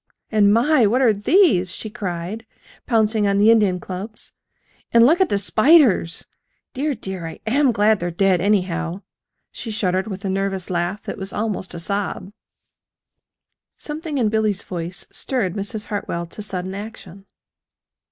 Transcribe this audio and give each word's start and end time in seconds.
And, 0.31 0.51
my! 0.51 0.87
what 0.87 1.03
are 1.03 1.13
these?" 1.13 1.71
she 1.71 1.91
cried, 1.91 2.47
pouncing 2.87 3.27
on 3.27 3.37
the 3.37 3.51
Indian 3.51 3.79
clubs. 3.79 4.33
"And 4.91 5.05
look 5.05 5.21
at 5.21 5.29
the 5.29 5.37
spiders! 5.37 6.25
Dear, 6.73 6.95
dear, 6.95 7.27
I 7.27 7.39
AM 7.45 7.71
glad 7.71 7.99
they're 7.99 8.09
dead, 8.09 8.41
anyhow," 8.41 9.03
she 9.51 9.69
shuddered 9.69 10.07
with 10.07 10.25
a 10.25 10.27
nervous 10.31 10.71
laugh 10.71 11.03
that 11.03 11.19
was 11.19 11.31
almost 11.31 11.75
a 11.75 11.79
sob. 11.79 12.33
Something 13.77 14.17
in 14.17 14.29
Billy's 14.29 14.63
voice 14.63 15.05
stirred 15.11 15.53
Mrs. 15.53 15.85
Hartwell 15.85 16.25
to 16.25 16.41
sudden 16.41 16.73
action. 16.73 17.27